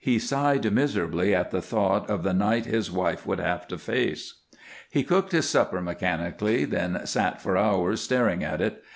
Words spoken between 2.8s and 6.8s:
wife would have to face. He cooked his supper mechanically,